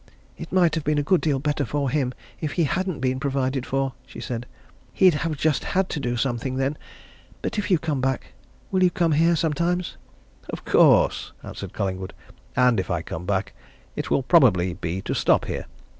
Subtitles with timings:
[0.35, 3.67] "It might have been a good deal better for him if he hadn't been provided
[3.67, 4.47] for!" she said.
[4.93, 6.75] "He'd have just had to do something, then.
[7.43, 8.33] But if you come back,
[8.73, 9.97] you'll come here sometimes?"
[10.49, 12.15] "Of course!" answered Collingwood.
[12.55, 13.53] "And if I come back,
[13.95, 15.67] it will probably be to stop here.